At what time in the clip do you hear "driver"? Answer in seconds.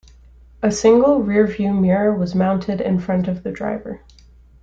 3.51-4.01